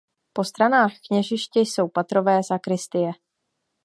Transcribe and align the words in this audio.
Po 0.33 0.43
stranách 0.43 0.91
kněžiště 1.07 1.59
jsou 1.59 1.87
patrové 1.87 2.43
sakristie. 2.43 3.11